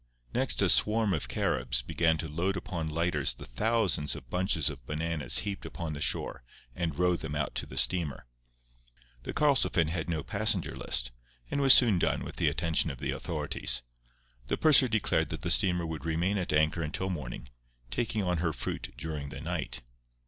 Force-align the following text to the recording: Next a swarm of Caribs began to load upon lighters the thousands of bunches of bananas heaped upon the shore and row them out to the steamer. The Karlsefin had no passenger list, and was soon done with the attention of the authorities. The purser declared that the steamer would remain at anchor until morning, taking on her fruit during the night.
Next 0.33 0.63
a 0.63 0.69
swarm 0.69 1.13
of 1.13 1.27
Caribs 1.27 1.83
began 1.83 2.17
to 2.17 2.27
load 2.27 2.57
upon 2.57 2.89
lighters 2.89 3.35
the 3.35 3.45
thousands 3.45 4.15
of 4.15 4.31
bunches 4.31 4.67
of 4.67 4.83
bananas 4.87 5.37
heaped 5.45 5.63
upon 5.63 5.93
the 5.93 6.01
shore 6.01 6.41
and 6.75 6.97
row 6.97 7.15
them 7.15 7.35
out 7.35 7.53
to 7.53 7.67
the 7.67 7.77
steamer. 7.77 8.25
The 9.21 9.33
Karlsefin 9.33 9.89
had 9.89 10.09
no 10.09 10.23
passenger 10.23 10.75
list, 10.75 11.11
and 11.51 11.61
was 11.61 11.75
soon 11.75 11.99
done 11.99 12.23
with 12.23 12.37
the 12.37 12.47
attention 12.49 12.89
of 12.89 12.97
the 12.97 13.11
authorities. 13.11 13.83
The 14.47 14.57
purser 14.57 14.87
declared 14.87 15.29
that 15.29 15.43
the 15.43 15.51
steamer 15.51 15.85
would 15.85 16.03
remain 16.03 16.39
at 16.39 16.51
anchor 16.51 16.81
until 16.81 17.11
morning, 17.11 17.49
taking 17.91 18.23
on 18.23 18.37
her 18.39 18.53
fruit 18.53 18.95
during 18.97 19.29
the 19.29 19.39
night. 19.39 19.83